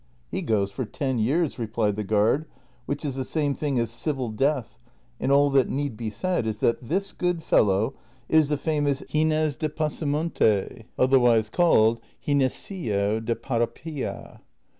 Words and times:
"■ 0.01 0.03
He 0.31 0.41
goes 0.41 0.71
for 0.71 0.83
ten 0.83 1.19
years," 1.19 1.59
replied 1.59 1.95
the 1.95 2.03
giuird," 2.03 2.45
which 2.87 3.05
is 3.05 3.15
the 3.17 3.23
same 3.23 3.53
thing 3.53 3.77
as 3.77 3.91
civil 3.91 4.29
death, 4.29 4.79
and 5.19 5.31
all 5.31 5.51
that 5.51 5.69
need 5.69 5.95
be 5.95 6.09
said 6.09 6.47
is 6.47 6.57
that 6.57 6.81
this 6.81 7.13
good 7.13 7.43
fellow 7.43 7.93
is 8.27 8.49
the 8.49 8.57
famous 8.57 9.03
Gines 9.09 9.55
de 9.57 9.69
Pasamonte, 9.69 10.85
otherwise 10.97 11.51
called 11.51 12.01
Ginesillo 12.25 13.23
de 13.23 13.35
Parapilla." 13.35 14.41